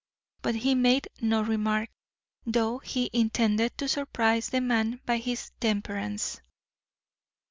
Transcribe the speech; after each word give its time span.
But 0.41 0.55
he 0.55 0.73
made 0.73 1.09
no 1.21 1.43
remark, 1.43 1.89
though 2.43 2.79
he 2.79 3.11
intended 3.13 3.77
to 3.77 3.87
surprise 3.87 4.49
the 4.49 4.59
man 4.59 4.99
by 5.05 5.17
his 5.17 5.51
temperance. 5.59 6.41